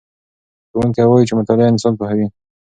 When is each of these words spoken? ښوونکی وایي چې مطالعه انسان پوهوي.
ښوونکی 0.71 1.03
وایي 1.07 1.27
چې 1.29 1.33
مطالعه 1.39 1.71
انسان 1.73 1.93
پوهوي. 1.99 2.27